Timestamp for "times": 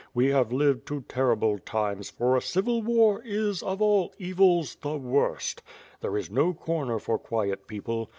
1.59-2.09